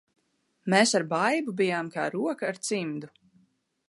[0.73, 3.11] Mēs ar Baibu bijām kā roka ar cimdu.